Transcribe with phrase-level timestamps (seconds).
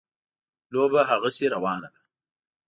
[0.73, 2.01] لوبه هغسې روانه ده.